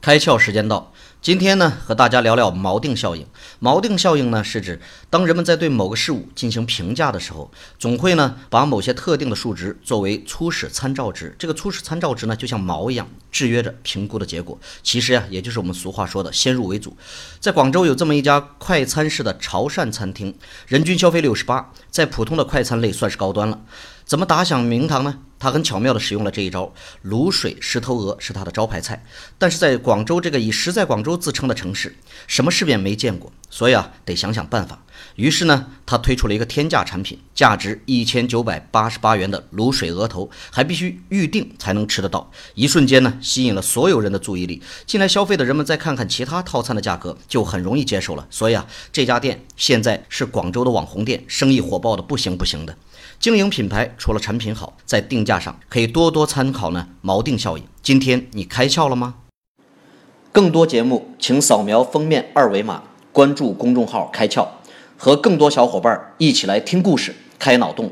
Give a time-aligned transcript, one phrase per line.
[0.00, 3.26] 开窍时间到，今天呢和大家聊聊锚定效应。
[3.60, 11.34] 锚定效应呢是指当人们在对某个事物进行评价的时候，总会呢把某些特定的数值作为初始参照值。
[11.36, 14.56] 这个初始参照值呢就像锚一样，制约着评估的结果。
[14.84, 16.96] 其实呀，也就是我们俗话说的先入为主。
[17.40, 20.32] 在广州有这么一家快餐式的潮汕餐厅，
[20.68, 23.60] 人均消费六十八，在普通的快餐类算是高端了。
[24.08, 25.18] 怎么打响名堂呢？
[25.38, 26.72] 他很巧妙地使用了这一招，
[27.04, 29.04] 卤水石头鹅是他的招牌菜。
[29.36, 31.94] 但是在广州这个以食在广州自称的城市，
[32.26, 34.82] 什么世面没见过，所以啊，得想想办法。
[35.16, 42.30] 于是呢，他推出了一个天价产品，价值一千九百八十八元的卤水鹅头，还必须预定才能吃得到。
[42.54, 44.62] 一瞬间呢，吸引了所有人的注意力。
[44.86, 48.26] 进来消费的人们再看看其他套餐的价格，就很容易接受了。
[48.30, 52.76] 所以啊，这家店现在是广州的网红店，生意火爆的不行不行的。
[53.18, 56.88] 经营品牌除了产品好，在定价上可以多多参考呢。
[57.02, 59.14] 锚定效应，今天你开窍了吗？
[60.30, 64.46] 更多节目，请扫描封面二维码，关注公众号“开窍”，
[64.98, 67.90] 和更多小伙伴一起来听故事、开脑洞。